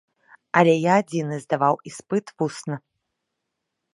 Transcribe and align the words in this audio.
Але 0.59 0.71
я 0.83 0.95
адзіны 1.01 1.35
здаваў 1.43 1.75
іспыт 1.91 2.25
вусна. 2.43 2.75